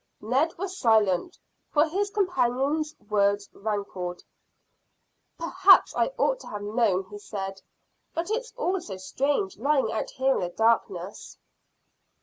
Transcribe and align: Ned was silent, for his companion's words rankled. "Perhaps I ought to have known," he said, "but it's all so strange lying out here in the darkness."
Ned 0.19 0.57
was 0.57 0.79
silent, 0.79 1.37
for 1.71 1.87
his 1.87 2.09
companion's 2.09 2.95
words 3.07 3.47
rankled. 3.53 4.23
"Perhaps 5.37 5.95
I 5.95 6.07
ought 6.17 6.39
to 6.39 6.47
have 6.47 6.63
known," 6.63 7.03
he 7.11 7.19
said, 7.19 7.61
"but 8.15 8.31
it's 8.31 8.51
all 8.57 8.81
so 8.81 8.97
strange 8.97 9.59
lying 9.59 9.91
out 9.91 10.09
here 10.09 10.33
in 10.33 10.39
the 10.41 10.49
darkness." 10.49 11.37